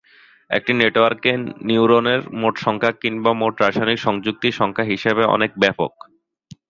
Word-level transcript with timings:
একটি 0.49 0.71
নেটওয়ার্কে 0.73 1.31
নিউরনের 1.67 2.21
মোট 2.41 2.55
সংখ্যা 2.57 2.91
কিংবা, 3.01 3.31
মোট 3.41 3.53
রাসায়নিক 3.57 3.99
সংযুক্তি 3.99 4.49
সংখ্যার 4.59 4.89
হিসাব 4.91 5.17
অনেক 5.35 5.51
ব্যপক। 5.61 5.91